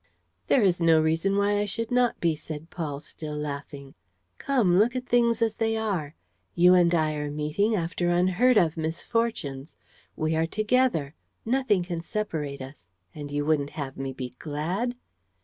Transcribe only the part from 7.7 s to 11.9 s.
after unheard of misfortunes. We are together; nothing